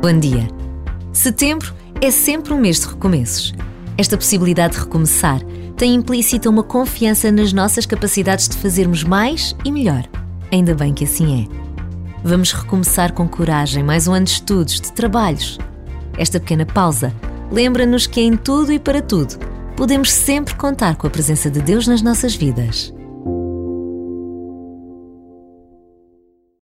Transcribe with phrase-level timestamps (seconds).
[0.00, 0.48] Bom dia.
[1.12, 3.52] Setembro é sempre um mês de recomeços.
[3.98, 5.42] Esta possibilidade de recomeçar
[5.76, 10.08] tem implícita uma confiança nas nossas capacidades de fazermos mais e melhor.
[10.50, 12.24] Ainda bem que assim é.
[12.24, 15.58] Vamos recomeçar com coragem mais um ano de estudos, de trabalhos.
[16.16, 17.12] Esta pequena pausa
[17.52, 19.38] lembra-nos que em tudo e para tudo
[19.76, 22.90] podemos sempre contar com a presença de Deus nas nossas vidas.